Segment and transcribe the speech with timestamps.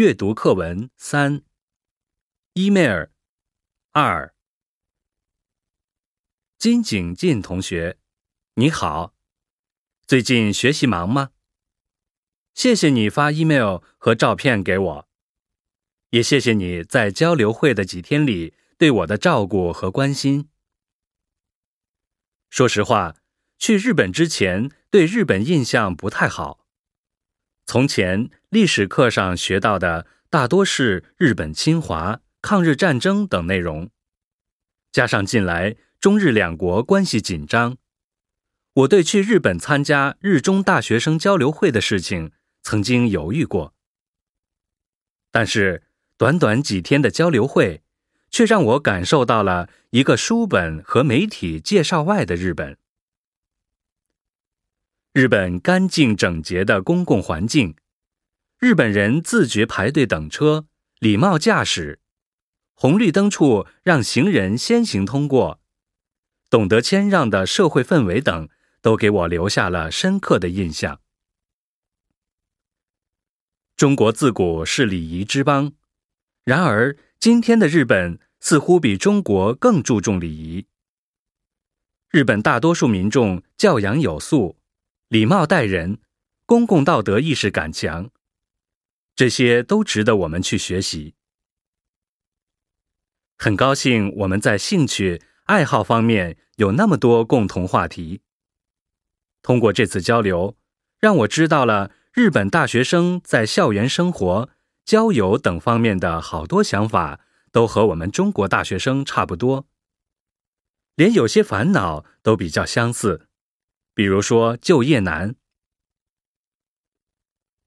[0.00, 1.42] 阅读课文三
[2.54, 3.08] ，email
[3.92, 4.32] 二，
[6.56, 7.98] 金景进同学，
[8.54, 9.14] 你好，
[10.06, 11.32] 最近学习忙吗？
[12.54, 15.08] 谢谢你发 email 和照片给我，
[16.08, 20.48] 也谢谢你在交流会的几天里对我的照顾和关心。
[22.48, 23.16] 说实话，
[23.58, 26.59] 去日本之前对日本印象不太好。
[27.70, 33.90] 从前历史课上学到的大多是日本侵华、抗日战争等内容，
[34.90, 37.76] 加上近来中日两国关系紧张，
[38.72, 43.72] 我对去日本参加日中大学生交流会的事情曾经犹豫过。
[45.30, 45.84] 但是
[46.16, 47.84] 短短几天的交流会，
[48.32, 52.79] 却让我感受到了一个书本和媒体介绍外的日本。
[55.12, 57.74] 日本干净整洁的公共环境，
[58.60, 60.68] 日本人自觉排队等车、
[61.00, 61.98] 礼貌驾驶，
[62.74, 65.60] 红绿灯处让行人先行通过，
[66.48, 68.48] 懂得谦让的社会氛围等，
[68.80, 71.00] 都给我留下了深刻的印象。
[73.74, 75.72] 中国自古是礼仪之邦，
[76.44, 80.66] 然而今天的日本似乎比中国更注重礼仪。
[82.10, 84.59] 日本大多数民众教养有素。
[85.10, 85.98] 礼貌待人，
[86.46, 88.10] 公共道德意识感强，
[89.16, 91.16] 这些都值得我们去学习。
[93.36, 98.20] 很高兴我们在兴趣爱好方面有那么多共同话题。
[99.42, 100.56] 通过这次交流，
[101.00, 104.48] 让我知道了日本大学生在校园生活、
[104.84, 107.18] 交友等方面的好多想法，
[107.50, 109.66] 都和我们中国大学生差不多，
[110.94, 113.26] 连有些烦恼都比较相似。
[113.94, 115.34] 比如说就业难。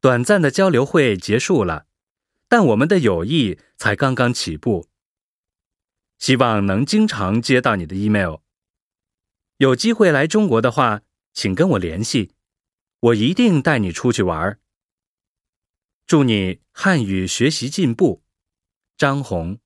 [0.01, 1.87] 短暂的交流会结束了，
[2.47, 4.89] 但我们的友谊才刚刚起步。
[6.19, 8.37] 希望能经常接到你的 email。
[9.57, 11.01] 有机会来中国的话，
[11.33, 12.33] 请跟我联系，
[12.99, 14.59] 我一定带你出去玩。
[16.05, 18.23] 祝你汉语学习进步，
[18.97, 19.59] 张红。